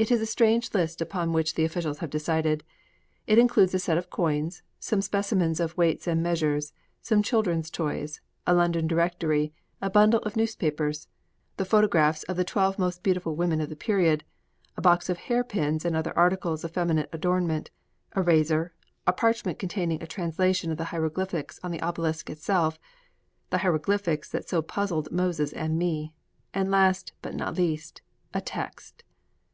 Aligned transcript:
It 0.00 0.12
is 0.12 0.20
a 0.20 0.26
strange 0.26 0.72
list 0.74 1.00
upon 1.00 1.32
which 1.32 1.56
the 1.56 1.64
officials 1.64 1.98
have 1.98 2.08
decided. 2.08 2.62
It 3.26 3.36
includes 3.36 3.74
a 3.74 3.80
set 3.80 3.98
of 3.98 4.10
coins, 4.10 4.62
some 4.78 5.02
specimens 5.02 5.58
of 5.58 5.76
weights 5.76 6.06
and 6.06 6.22
measures, 6.22 6.72
some 7.02 7.20
children's 7.20 7.68
toys, 7.68 8.20
a 8.46 8.54
London 8.54 8.86
directory, 8.86 9.52
a 9.82 9.90
bundle 9.90 10.20
of 10.20 10.36
newspapers, 10.36 11.08
the 11.56 11.64
photographs 11.64 12.22
of 12.22 12.36
the 12.36 12.44
twelve 12.44 12.78
most 12.78 13.02
beautiful 13.02 13.34
women 13.34 13.60
of 13.60 13.70
the 13.70 13.74
period, 13.74 14.22
a 14.76 14.80
box 14.80 15.08
of 15.10 15.18
hairpins 15.18 15.84
and 15.84 15.96
other 15.96 16.16
articles 16.16 16.62
of 16.62 16.70
feminine 16.70 17.08
adornment, 17.12 17.72
a 18.12 18.22
razor, 18.22 18.72
a 19.04 19.12
parchment 19.12 19.58
containing 19.58 20.00
a 20.00 20.06
translation 20.06 20.70
of 20.70 20.78
the 20.78 20.84
hieroglyphics 20.94 21.58
on 21.64 21.72
the 21.72 21.82
obelisk 21.82 22.30
itself 22.30 22.78
the 23.50 23.58
hieroglyphics 23.58 24.30
that 24.30 24.48
so 24.48 24.62
puzzled 24.62 25.10
Moses 25.10 25.52
and 25.52 25.76
me 25.76 26.14
and 26.54 26.70
last, 26.70 27.10
but 27.20 27.34
not 27.34 27.56
least, 27.56 28.00
_a 28.32 28.40
text! 28.44 29.02